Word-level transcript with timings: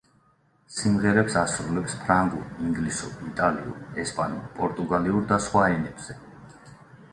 სიმღერებს 0.75 1.35
ასრულებს 1.41 1.97
ფრანგულ, 2.05 2.47
ინგლისურ, 2.69 3.13
იტალიურ, 3.29 3.77
ესპანურ, 4.07 4.51
პორტუგალიურ 4.59 5.31
და 5.35 5.41
სხვა 5.49 5.65
ენებზე. 5.79 6.21